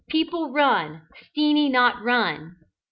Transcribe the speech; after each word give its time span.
People 0.09 0.49
run. 0.51 1.03
Steenie 1.15 1.69
not 1.69 2.01
run." 2.01 2.55